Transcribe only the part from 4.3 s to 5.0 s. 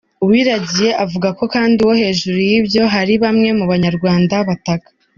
bataka.